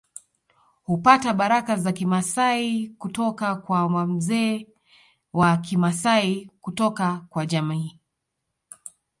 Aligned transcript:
Hupata 0.83 1.33
baraka 1.33 1.75
za 1.77 1.91
Kimasai 1.91 2.89
kutoka 2.97 3.55
kwa 3.55 3.85
wamzee 3.85 4.67
wa 5.33 5.57
Kimasai 5.57 6.51
kutoka 6.61 7.25
kwa 7.29 7.45
jamii 7.45 7.99